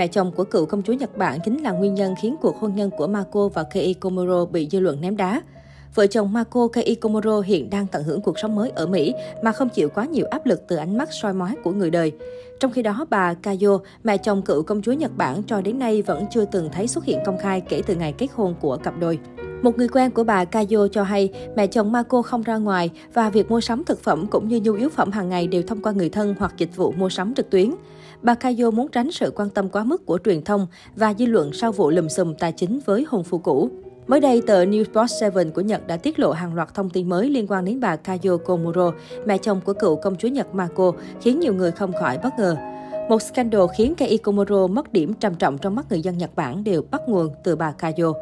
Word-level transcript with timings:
mẹ 0.00 0.06
chồng 0.06 0.32
của 0.32 0.44
cựu 0.44 0.66
công 0.66 0.82
chúa 0.82 0.92
Nhật 0.92 1.16
Bản 1.16 1.38
chính 1.44 1.62
là 1.62 1.70
nguyên 1.70 1.94
nhân 1.94 2.14
khiến 2.22 2.36
cuộc 2.40 2.56
hôn 2.60 2.74
nhân 2.74 2.90
của 2.90 3.06
Marco 3.06 3.48
và 3.48 3.62
Kei 3.62 3.94
Komuro 3.94 4.44
bị 4.44 4.68
dư 4.70 4.80
luận 4.80 5.00
ném 5.00 5.16
đá. 5.16 5.42
Vợ 5.94 6.06
chồng 6.06 6.32
Mako 6.32 6.68
Kei 6.68 6.96
hiện 7.44 7.70
đang 7.70 7.86
tận 7.86 8.04
hưởng 8.04 8.20
cuộc 8.20 8.38
sống 8.38 8.56
mới 8.56 8.70
ở 8.70 8.86
Mỹ 8.86 9.14
mà 9.42 9.52
không 9.52 9.68
chịu 9.68 9.88
quá 9.88 10.04
nhiều 10.04 10.26
áp 10.30 10.46
lực 10.46 10.62
từ 10.68 10.76
ánh 10.76 10.98
mắt 10.98 11.08
soi 11.22 11.32
mói 11.32 11.54
của 11.64 11.72
người 11.72 11.90
đời. 11.90 12.12
Trong 12.60 12.72
khi 12.72 12.82
đó, 12.82 13.06
bà 13.10 13.34
Kayo, 13.34 13.78
mẹ 14.04 14.16
chồng 14.16 14.42
cựu 14.42 14.62
công 14.62 14.82
chúa 14.82 14.92
Nhật 14.92 15.16
Bản 15.16 15.42
cho 15.42 15.60
đến 15.60 15.78
nay 15.78 16.02
vẫn 16.02 16.26
chưa 16.30 16.44
từng 16.44 16.68
thấy 16.72 16.86
xuất 16.86 17.04
hiện 17.04 17.18
công 17.26 17.38
khai 17.38 17.60
kể 17.60 17.82
từ 17.86 17.94
ngày 17.94 18.12
kết 18.18 18.26
hôn 18.34 18.54
của 18.60 18.76
cặp 18.76 18.94
đôi. 19.00 19.18
Một 19.62 19.78
người 19.78 19.88
quen 19.88 20.10
của 20.10 20.24
bà 20.24 20.44
Kayo 20.44 20.88
cho 20.92 21.02
hay 21.02 21.28
mẹ 21.56 21.66
chồng 21.66 21.92
Mako 21.92 22.22
không 22.22 22.42
ra 22.42 22.56
ngoài 22.56 22.90
và 23.14 23.30
việc 23.30 23.50
mua 23.50 23.60
sắm 23.60 23.84
thực 23.84 24.02
phẩm 24.02 24.26
cũng 24.26 24.48
như 24.48 24.60
nhu 24.60 24.74
yếu 24.74 24.88
phẩm 24.88 25.10
hàng 25.10 25.28
ngày 25.28 25.46
đều 25.46 25.62
thông 25.62 25.82
qua 25.82 25.92
người 25.92 26.08
thân 26.08 26.34
hoặc 26.38 26.54
dịch 26.56 26.76
vụ 26.76 26.92
mua 26.92 27.08
sắm 27.08 27.34
trực 27.34 27.50
tuyến. 27.50 27.74
Bà 28.22 28.34
Kayo 28.34 28.70
muốn 28.70 28.88
tránh 28.88 29.12
sự 29.12 29.32
quan 29.36 29.50
tâm 29.50 29.68
quá 29.68 29.84
mức 29.84 30.06
của 30.06 30.18
truyền 30.24 30.42
thông 30.44 30.66
và 30.96 31.14
dư 31.14 31.26
luận 31.26 31.52
sau 31.52 31.72
vụ 31.72 31.90
lùm 31.90 32.08
xùm 32.08 32.34
tài 32.34 32.52
chính 32.52 32.80
với 32.86 33.06
hôn 33.08 33.24
phu 33.24 33.38
cũ. 33.38 33.70
Mới 34.10 34.20
đây, 34.20 34.42
tờ 34.46 34.64
Newsport 34.64 35.30
7 35.34 35.44
của 35.44 35.60
Nhật 35.60 35.86
đã 35.86 35.96
tiết 35.96 36.18
lộ 36.18 36.32
hàng 36.32 36.54
loạt 36.54 36.74
thông 36.74 36.90
tin 36.90 37.08
mới 37.08 37.30
liên 37.30 37.46
quan 37.48 37.64
đến 37.64 37.80
bà 37.80 37.96
Kayo 37.96 38.36
Komuro, 38.36 38.92
mẹ 39.26 39.38
chồng 39.38 39.60
của 39.64 39.72
cựu 39.72 39.96
công 39.96 40.16
chúa 40.16 40.28
Nhật 40.28 40.54
Mako, 40.54 40.92
khiến 41.20 41.40
nhiều 41.40 41.54
người 41.54 41.70
không 41.70 41.92
khỏi 42.00 42.18
bất 42.22 42.38
ngờ. 42.38 42.56
Một 43.08 43.22
scandal 43.22 43.62
khiến 43.76 43.94
Kei 43.94 44.18
Komuro 44.18 44.66
mất 44.66 44.92
điểm 44.92 45.14
trầm 45.14 45.34
trọng 45.34 45.58
trong 45.58 45.74
mắt 45.74 45.86
người 45.90 46.00
dân 46.00 46.18
Nhật 46.18 46.30
Bản 46.36 46.64
đều 46.64 46.82
bắt 46.90 47.00
nguồn 47.06 47.28
từ 47.44 47.56
bà 47.56 47.72
Kayo. 47.72 48.12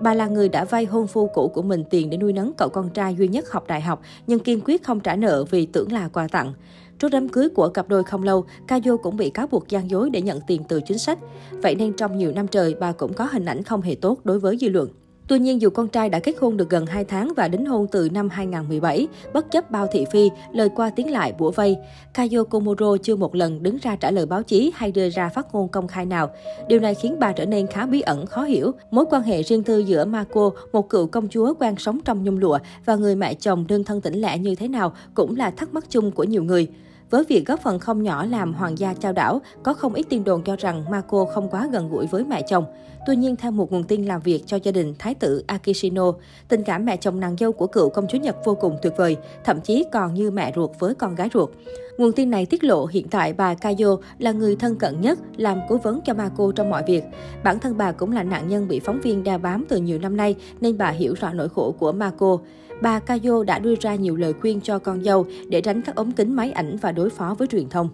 Bà 0.00 0.14
là 0.14 0.26
người 0.26 0.48
đã 0.48 0.64
vay 0.64 0.84
hôn 0.84 1.06
phu 1.06 1.26
cũ 1.34 1.48
của 1.54 1.62
mình 1.62 1.84
tiền 1.90 2.10
để 2.10 2.16
nuôi 2.16 2.32
nấng 2.32 2.52
cậu 2.56 2.68
con 2.68 2.90
trai 2.90 3.14
duy 3.14 3.28
nhất 3.28 3.50
học 3.50 3.64
đại 3.66 3.80
học, 3.80 4.02
nhưng 4.26 4.38
kiên 4.38 4.60
quyết 4.64 4.84
không 4.84 5.00
trả 5.00 5.16
nợ 5.16 5.44
vì 5.50 5.66
tưởng 5.66 5.92
là 5.92 6.08
quà 6.08 6.28
tặng. 6.28 6.52
Trước 6.98 7.08
đám 7.08 7.28
cưới 7.28 7.48
của 7.48 7.68
cặp 7.68 7.88
đôi 7.88 8.04
không 8.04 8.22
lâu, 8.22 8.44
Kayo 8.66 8.96
cũng 9.02 9.16
bị 9.16 9.30
cáo 9.30 9.46
buộc 9.46 9.68
gian 9.68 9.90
dối 9.90 10.10
để 10.10 10.22
nhận 10.22 10.40
tiền 10.46 10.62
từ 10.68 10.80
chính 10.80 10.98
sách. 10.98 11.18
Vậy 11.50 11.74
nên 11.74 11.92
trong 11.92 12.18
nhiều 12.18 12.32
năm 12.32 12.46
trời, 12.46 12.74
bà 12.80 12.92
cũng 12.92 13.12
có 13.12 13.28
hình 13.32 13.44
ảnh 13.44 13.62
không 13.62 13.82
hề 13.82 13.94
tốt 13.94 14.18
đối 14.24 14.38
với 14.38 14.56
dư 14.56 14.68
luận. 14.68 14.88
Tuy 15.28 15.38
nhiên, 15.38 15.60
dù 15.60 15.70
con 15.70 15.88
trai 15.88 16.08
đã 16.08 16.18
kết 16.18 16.34
hôn 16.40 16.56
được 16.56 16.70
gần 16.70 16.86
2 16.86 17.04
tháng 17.04 17.32
và 17.36 17.48
đính 17.48 17.66
hôn 17.66 17.86
từ 17.86 18.08
năm 18.12 18.28
2017, 18.28 19.08
bất 19.32 19.50
chấp 19.50 19.70
bao 19.70 19.86
thị 19.92 20.04
phi, 20.12 20.30
lời 20.52 20.68
qua 20.76 20.90
tiếng 20.90 21.10
lại 21.10 21.34
bủa 21.38 21.50
vây, 21.50 21.76
Kayo 22.14 22.44
Komuro 22.44 22.96
chưa 23.02 23.16
một 23.16 23.34
lần 23.34 23.62
đứng 23.62 23.78
ra 23.82 23.96
trả 23.96 24.10
lời 24.10 24.26
báo 24.26 24.42
chí 24.42 24.72
hay 24.74 24.92
đưa 24.92 25.08
ra 25.10 25.28
phát 25.28 25.54
ngôn 25.54 25.68
công 25.68 25.88
khai 25.88 26.06
nào. 26.06 26.30
Điều 26.68 26.80
này 26.80 26.94
khiến 26.94 27.16
bà 27.18 27.32
trở 27.32 27.46
nên 27.46 27.66
khá 27.66 27.86
bí 27.86 28.00
ẩn, 28.00 28.26
khó 28.26 28.42
hiểu. 28.42 28.72
Mối 28.90 29.04
quan 29.10 29.22
hệ 29.22 29.42
riêng 29.42 29.62
tư 29.62 29.78
giữa 29.78 30.04
Mako, 30.04 30.50
một 30.72 30.88
cựu 30.88 31.06
công 31.06 31.28
chúa 31.28 31.54
quen 31.54 31.74
sống 31.78 31.98
trong 32.04 32.24
nhung 32.24 32.38
lụa, 32.38 32.58
và 32.84 32.96
người 32.96 33.16
mẹ 33.16 33.34
chồng 33.34 33.66
đơn 33.68 33.84
thân 33.84 34.00
tỉnh 34.00 34.20
lẻ 34.20 34.38
như 34.38 34.54
thế 34.54 34.68
nào 34.68 34.92
cũng 35.14 35.36
là 35.36 35.50
thắc 35.50 35.74
mắc 35.74 35.84
chung 35.90 36.10
của 36.10 36.24
nhiều 36.24 36.44
người. 36.44 36.68
Với 37.10 37.24
việc 37.24 37.46
góp 37.46 37.60
phần 37.60 37.78
không 37.78 38.02
nhỏ 38.02 38.24
làm 38.24 38.54
hoàng 38.54 38.78
gia 38.78 38.94
trao 38.94 39.12
đảo, 39.12 39.40
có 39.62 39.74
không 39.74 39.94
ít 39.94 40.06
tin 40.08 40.24
đồn 40.24 40.42
cho 40.42 40.56
rằng 40.56 40.84
Marco 40.90 41.24
không 41.24 41.48
quá 41.48 41.68
gần 41.72 41.88
gũi 41.88 42.06
với 42.06 42.24
mẹ 42.24 42.42
chồng. 42.42 42.64
Tuy 43.06 43.16
nhiên, 43.16 43.36
theo 43.36 43.50
một 43.50 43.72
nguồn 43.72 43.84
tin 43.84 44.04
làm 44.04 44.20
việc 44.20 44.42
cho 44.46 44.58
gia 44.62 44.72
đình 44.72 44.94
Thái 44.98 45.14
tử 45.14 45.44
Akishino, 45.46 46.12
tình 46.48 46.64
cảm 46.64 46.84
mẹ 46.84 46.96
chồng 46.96 47.20
nàng 47.20 47.36
dâu 47.36 47.52
của 47.52 47.66
cựu 47.66 47.88
công 47.88 48.06
chúa 48.08 48.18
Nhật 48.18 48.36
vô 48.44 48.54
cùng 48.54 48.78
tuyệt 48.82 48.92
vời, 48.96 49.16
thậm 49.44 49.60
chí 49.60 49.84
còn 49.92 50.14
như 50.14 50.30
mẹ 50.30 50.52
ruột 50.56 50.70
với 50.78 50.94
con 50.94 51.14
gái 51.14 51.28
ruột. 51.34 51.50
Nguồn 51.98 52.12
tin 52.12 52.30
này 52.30 52.46
tiết 52.46 52.64
lộ 52.64 52.86
hiện 52.86 53.08
tại 53.08 53.32
bà 53.32 53.54
Kayo 53.54 53.96
là 54.18 54.32
người 54.32 54.56
thân 54.56 54.76
cận 54.76 55.00
nhất, 55.00 55.18
làm 55.36 55.58
cố 55.68 55.76
vấn 55.76 56.00
cho 56.04 56.14
Marco 56.14 56.52
trong 56.56 56.70
mọi 56.70 56.82
việc. 56.86 57.04
Bản 57.44 57.58
thân 57.58 57.78
bà 57.78 57.92
cũng 57.92 58.12
là 58.12 58.22
nạn 58.22 58.48
nhân 58.48 58.68
bị 58.68 58.80
phóng 58.80 59.00
viên 59.00 59.24
đeo 59.24 59.38
bám 59.38 59.64
từ 59.68 59.76
nhiều 59.76 59.98
năm 59.98 60.16
nay 60.16 60.36
nên 60.60 60.78
bà 60.78 60.90
hiểu 60.90 61.14
rõ 61.20 61.32
nỗi 61.32 61.48
khổ 61.48 61.74
của 61.78 61.92
Marco. 61.92 62.38
Bà 62.82 62.98
Kayo 62.98 63.44
đã 63.44 63.58
đưa 63.58 63.74
ra 63.80 63.94
nhiều 63.94 64.16
lời 64.16 64.32
khuyên 64.32 64.60
cho 64.60 64.78
con 64.78 65.04
dâu 65.04 65.26
để 65.48 65.60
tránh 65.60 65.82
các 65.82 65.96
ống 65.96 66.12
kính 66.12 66.36
máy 66.36 66.50
ảnh 66.50 66.76
và 66.76 66.92
đối 66.92 67.10
phó 67.10 67.34
với 67.38 67.48
truyền 67.48 67.68
thông. 67.68 67.88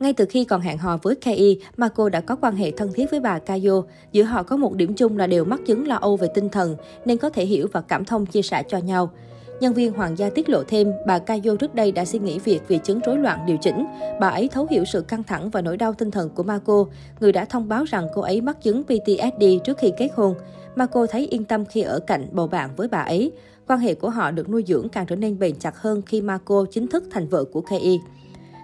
Ngay 0.00 0.12
từ 0.12 0.24
khi 0.30 0.44
còn 0.44 0.60
hẹn 0.60 0.78
hò 0.78 0.98
với 1.02 1.14
Kei, 1.14 1.60
Marco 1.76 2.08
đã 2.08 2.20
có 2.20 2.36
quan 2.36 2.56
hệ 2.56 2.70
thân 2.70 2.92
thiết 2.92 3.10
với 3.10 3.20
bà 3.20 3.38
Kayo. 3.38 3.82
Giữa 4.12 4.22
họ 4.22 4.42
có 4.42 4.56
một 4.56 4.74
điểm 4.74 4.94
chung 4.94 5.18
là 5.18 5.26
đều 5.26 5.44
mắc 5.44 5.60
chứng 5.66 5.88
lo 5.88 5.96
âu 5.96 6.16
về 6.16 6.28
tinh 6.34 6.48
thần, 6.48 6.76
nên 7.04 7.18
có 7.18 7.30
thể 7.30 7.44
hiểu 7.44 7.68
và 7.72 7.80
cảm 7.80 8.04
thông 8.04 8.26
chia 8.26 8.42
sẻ 8.42 8.62
cho 8.68 8.78
nhau. 8.78 9.10
Nhân 9.60 9.74
viên 9.74 9.92
hoàng 9.92 10.18
gia 10.18 10.30
tiết 10.30 10.48
lộ 10.48 10.62
thêm, 10.68 10.92
bà 11.06 11.18
Kayo 11.18 11.56
trước 11.58 11.74
đây 11.74 11.92
đã 11.92 12.04
suy 12.04 12.18
nghĩ 12.18 12.38
việc 12.38 12.60
vì 12.68 12.78
chứng 12.78 13.00
rối 13.00 13.18
loạn 13.18 13.46
điều 13.46 13.56
chỉnh. 13.56 13.86
Bà 14.20 14.28
ấy 14.28 14.48
thấu 14.48 14.66
hiểu 14.70 14.84
sự 14.84 15.00
căng 15.00 15.22
thẳng 15.22 15.50
và 15.50 15.60
nỗi 15.60 15.76
đau 15.76 15.92
tinh 15.92 16.10
thần 16.10 16.30
của 16.30 16.42
Marco, 16.42 16.84
người 17.20 17.32
đã 17.32 17.44
thông 17.44 17.68
báo 17.68 17.84
rằng 17.84 18.06
cô 18.14 18.22
ấy 18.22 18.40
mắc 18.40 18.62
chứng 18.62 18.84
PTSD 18.84 19.44
trước 19.64 19.78
khi 19.78 19.92
kết 19.98 20.10
hôn. 20.14 20.34
Marco 20.76 21.06
thấy 21.06 21.26
yên 21.26 21.44
tâm 21.44 21.64
khi 21.64 21.82
ở 21.82 22.00
cạnh 22.00 22.26
bầu 22.32 22.46
bạn 22.46 22.70
với 22.76 22.88
bà 22.88 22.98
ấy. 22.98 23.32
Quan 23.68 23.80
hệ 23.80 23.94
của 23.94 24.10
họ 24.10 24.30
được 24.30 24.48
nuôi 24.48 24.64
dưỡng 24.66 24.88
càng 24.88 25.06
trở 25.06 25.16
nên 25.16 25.38
bền 25.38 25.56
chặt 25.58 25.78
hơn 25.78 26.02
khi 26.06 26.20
Marco 26.20 26.64
chính 26.70 26.88
thức 26.88 27.04
thành 27.10 27.28
vợ 27.28 27.44
của 27.44 27.60
Kei. 27.60 28.00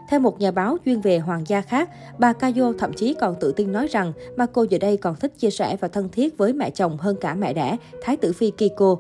Theo 0.09 0.21
một 0.21 0.41
nhà 0.41 0.51
báo 0.51 0.77
chuyên 0.85 1.01
về 1.01 1.19
hoàng 1.19 1.45
gia 1.47 1.61
khác, 1.61 1.91
bà 2.19 2.33
Kayo 2.33 2.73
thậm 2.79 2.93
chí 2.93 3.15
còn 3.15 3.35
tự 3.41 3.53
tin 3.53 3.73
nói 3.73 3.87
rằng 3.87 4.13
Marco 4.37 4.67
giờ 4.71 4.79
đây 4.79 4.97
còn 4.97 5.17
thích 5.17 5.39
chia 5.39 5.51
sẻ 5.51 5.77
và 5.81 5.89
thân 5.89 6.09
thiết 6.09 6.39
với 6.39 6.53
mẹ 6.53 6.71
chồng 6.71 6.97
hơn 6.99 7.17
cả 7.21 7.35
mẹ 7.35 7.53
đẻ, 7.53 7.77
Thái 8.03 8.17
tử 8.17 8.33
Phi 8.33 8.51
Kiko. 8.51 8.97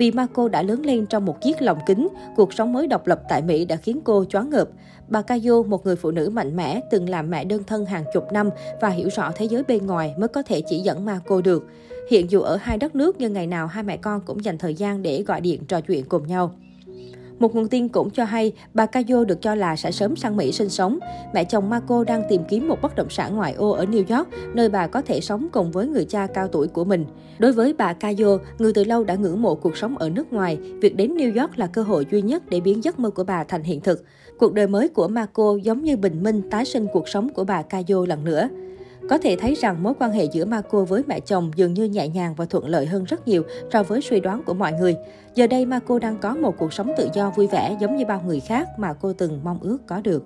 Vì 0.00 0.10
Marco 0.10 0.48
đã 0.48 0.62
lớn 0.62 0.86
lên 0.86 1.06
trong 1.06 1.24
một 1.24 1.40
chiếc 1.42 1.62
lồng 1.62 1.78
kính, 1.86 2.08
cuộc 2.36 2.52
sống 2.52 2.72
mới 2.72 2.86
độc 2.86 3.06
lập 3.06 3.22
tại 3.28 3.42
Mỹ 3.42 3.64
đã 3.64 3.76
khiến 3.76 4.00
cô 4.04 4.24
choáng 4.24 4.50
ngợp. 4.50 4.68
Bà 5.08 5.22
Kayo, 5.22 5.62
một 5.62 5.86
người 5.86 5.96
phụ 5.96 6.10
nữ 6.10 6.30
mạnh 6.30 6.56
mẽ, 6.56 6.80
từng 6.90 7.08
làm 7.08 7.30
mẹ 7.30 7.44
đơn 7.44 7.64
thân 7.66 7.86
hàng 7.86 8.04
chục 8.14 8.32
năm 8.32 8.50
và 8.80 8.88
hiểu 8.88 9.08
rõ 9.16 9.32
thế 9.34 9.44
giới 9.44 9.62
bên 9.62 9.86
ngoài 9.86 10.14
mới 10.18 10.28
có 10.28 10.42
thể 10.42 10.60
chỉ 10.60 10.78
dẫn 10.78 11.04
Marco 11.04 11.40
được. 11.40 11.66
Hiện 12.10 12.30
dù 12.30 12.40
ở 12.40 12.56
hai 12.56 12.78
đất 12.78 12.94
nước 12.94 13.16
nhưng 13.18 13.32
ngày 13.32 13.46
nào 13.46 13.66
hai 13.66 13.82
mẹ 13.82 13.96
con 13.96 14.20
cũng 14.20 14.44
dành 14.44 14.58
thời 14.58 14.74
gian 14.74 15.02
để 15.02 15.22
gọi 15.22 15.40
điện 15.40 15.64
trò 15.68 15.80
chuyện 15.80 16.04
cùng 16.04 16.26
nhau. 16.26 16.54
Một 17.40 17.54
nguồn 17.54 17.68
tin 17.68 17.88
cũng 17.88 18.10
cho 18.10 18.24
hay 18.24 18.52
bà 18.74 18.86
Kayo 18.86 19.24
được 19.24 19.42
cho 19.42 19.54
là 19.54 19.76
sẽ 19.76 19.90
sớm 19.90 20.16
sang 20.16 20.36
Mỹ 20.36 20.52
sinh 20.52 20.68
sống. 20.68 20.98
Mẹ 21.34 21.44
chồng 21.44 21.70
Marco 21.70 22.04
đang 22.04 22.22
tìm 22.28 22.42
kiếm 22.48 22.68
một 22.68 22.82
bất 22.82 22.96
động 22.96 23.10
sản 23.10 23.36
ngoại 23.36 23.52
ô 23.52 23.70
ở 23.70 23.84
New 23.84 24.16
York, 24.16 24.28
nơi 24.54 24.68
bà 24.68 24.86
có 24.86 25.02
thể 25.02 25.20
sống 25.20 25.48
cùng 25.52 25.70
với 25.72 25.86
người 25.86 26.04
cha 26.04 26.26
cao 26.26 26.48
tuổi 26.48 26.68
của 26.68 26.84
mình. 26.84 27.04
Đối 27.38 27.52
với 27.52 27.72
bà 27.72 27.92
Kayo, 27.92 28.38
người 28.58 28.72
từ 28.72 28.84
lâu 28.84 29.04
đã 29.04 29.14
ngưỡng 29.14 29.42
mộ 29.42 29.54
cuộc 29.54 29.76
sống 29.76 29.98
ở 29.98 30.10
nước 30.10 30.32
ngoài, 30.32 30.56
việc 30.56 30.96
đến 30.96 31.14
New 31.14 31.40
York 31.40 31.58
là 31.58 31.66
cơ 31.66 31.82
hội 31.82 32.06
duy 32.10 32.22
nhất 32.22 32.42
để 32.48 32.60
biến 32.60 32.84
giấc 32.84 32.98
mơ 32.98 33.10
của 33.10 33.24
bà 33.24 33.44
thành 33.44 33.62
hiện 33.62 33.80
thực. 33.80 34.04
Cuộc 34.38 34.54
đời 34.54 34.66
mới 34.66 34.88
của 34.88 35.08
Marco 35.08 35.56
giống 35.62 35.82
như 35.82 35.96
bình 35.96 36.22
minh 36.22 36.42
tái 36.50 36.64
sinh 36.64 36.86
cuộc 36.92 37.08
sống 37.08 37.28
của 37.28 37.44
bà 37.44 37.62
Kayo 37.62 38.06
lần 38.06 38.24
nữa. 38.24 38.48
Có 39.10 39.18
thể 39.18 39.36
thấy 39.36 39.54
rằng 39.54 39.82
mối 39.82 39.92
quan 39.98 40.12
hệ 40.12 40.24
giữa 40.24 40.44
Marco 40.44 40.84
với 40.84 41.02
mẹ 41.06 41.20
chồng 41.20 41.50
dường 41.56 41.74
như 41.74 41.84
nhẹ 41.84 42.08
nhàng 42.08 42.34
và 42.34 42.44
thuận 42.44 42.66
lợi 42.66 42.86
hơn 42.86 43.04
rất 43.04 43.28
nhiều 43.28 43.42
so 43.72 43.82
với 43.82 44.00
suy 44.00 44.20
đoán 44.20 44.42
của 44.46 44.54
mọi 44.54 44.72
người. 44.72 44.96
Giờ 45.34 45.46
đây 45.46 45.66
Marco 45.66 45.98
đang 45.98 46.18
có 46.18 46.34
một 46.34 46.54
cuộc 46.58 46.72
sống 46.72 46.92
tự 46.96 47.08
do 47.14 47.30
vui 47.30 47.46
vẻ 47.46 47.76
giống 47.80 47.96
như 47.96 48.04
bao 48.06 48.22
người 48.26 48.40
khác 48.40 48.68
mà 48.78 48.92
cô 48.92 49.12
từng 49.12 49.40
mong 49.44 49.58
ước 49.60 49.78
có 49.86 50.00
được. 50.04 50.24